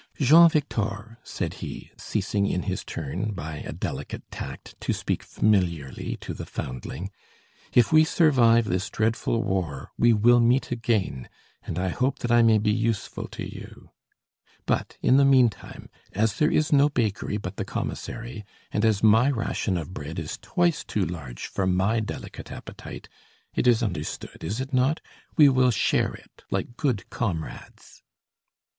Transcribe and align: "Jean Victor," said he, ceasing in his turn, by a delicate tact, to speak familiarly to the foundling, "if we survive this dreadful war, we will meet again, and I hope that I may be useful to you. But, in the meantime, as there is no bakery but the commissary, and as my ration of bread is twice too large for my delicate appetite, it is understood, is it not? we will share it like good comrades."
"Jean 0.19 0.49
Victor," 0.49 1.19
said 1.23 1.53
he, 1.61 1.91
ceasing 1.95 2.47
in 2.47 2.63
his 2.63 2.83
turn, 2.83 3.33
by 3.33 3.57
a 3.57 3.71
delicate 3.71 4.23
tact, 4.31 4.73
to 4.81 4.93
speak 4.93 5.21
familiarly 5.21 6.17
to 6.21 6.33
the 6.33 6.43
foundling, 6.47 7.11
"if 7.73 7.93
we 7.93 8.03
survive 8.03 8.65
this 8.65 8.89
dreadful 8.89 9.43
war, 9.43 9.91
we 9.99 10.11
will 10.11 10.39
meet 10.39 10.71
again, 10.71 11.29
and 11.61 11.77
I 11.77 11.89
hope 11.89 12.17
that 12.17 12.31
I 12.31 12.41
may 12.41 12.57
be 12.57 12.71
useful 12.71 13.27
to 13.27 13.43
you. 13.47 13.91
But, 14.65 14.97
in 15.03 15.17
the 15.17 15.23
meantime, 15.23 15.87
as 16.13 16.39
there 16.39 16.49
is 16.49 16.73
no 16.73 16.89
bakery 16.89 17.37
but 17.37 17.57
the 17.57 17.63
commissary, 17.63 18.43
and 18.71 18.83
as 18.83 19.03
my 19.03 19.29
ration 19.29 19.77
of 19.77 19.93
bread 19.93 20.17
is 20.17 20.39
twice 20.41 20.83
too 20.83 21.05
large 21.05 21.45
for 21.45 21.67
my 21.67 21.99
delicate 21.99 22.51
appetite, 22.51 23.07
it 23.53 23.67
is 23.67 23.83
understood, 23.83 24.43
is 24.43 24.59
it 24.59 24.73
not? 24.73 24.99
we 25.37 25.47
will 25.47 25.69
share 25.69 26.15
it 26.15 26.43
like 26.49 26.75
good 26.75 27.07
comrades." 27.11 28.01